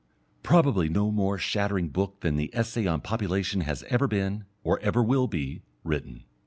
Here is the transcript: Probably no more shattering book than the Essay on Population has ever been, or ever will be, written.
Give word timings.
Probably 0.41 0.89
no 0.89 1.11
more 1.11 1.37
shattering 1.37 1.89
book 1.89 2.21
than 2.21 2.35
the 2.35 2.49
Essay 2.55 2.87
on 2.87 3.01
Population 3.01 3.61
has 3.61 3.83
ever 3.83 4.07
been, 4.07 4.45
or 4.63 4.79
ever 4.79 5.03
will 5.03 5.27
be, 5.27 5.61
written. 5.83 6.23